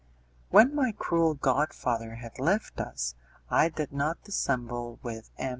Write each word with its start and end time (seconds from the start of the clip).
When 0.49 0.73
my 0.73 0.93
cruel 0.97 1.35
godfather 1.35 2.15
had 2.15 2.39
left 2.39 2.79
us, 2.81 3.13
I 3.51 3.69
did 3.69 3.93
not 3.93 4.23
dissemble 4.23 4.97
with 5.03 5.29
M. 5.37 5.49